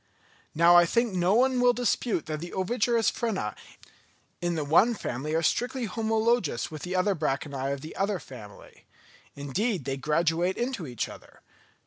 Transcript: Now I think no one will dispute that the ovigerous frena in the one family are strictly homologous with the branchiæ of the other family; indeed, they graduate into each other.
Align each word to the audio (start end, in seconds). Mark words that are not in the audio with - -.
Now 0.55 0.75
I 0.75 0.87
think 0.87 1.13
no 1.13 1.35
one 1.35 1.61
will 1.61 1.73
dispute 1.73 2.25
that 2.25 2.39
the 2.39 2.53
ovigerous 2.53 3.11
frena 3.11 3.55
in 4.41 4.55
the 4.55 4.65
one 4.65 4.95
family 4.95 5.35
are 5.35 5.43
strictly 5.43 5.85
homologous 5.85 6.71
with 6.71 6.81
the 6.81 6.93
branchiæ 6.95 7.71
of 7.71 7.81
the 7.81 7.95
other 7.95 8.17
family; 8.17 8.87
indeed, 9.35 9.85
they 9.85 9.97
graduate 9.97 10.57
into 10.57 10.87
each 10.87 11.07
other. 11.07 11.43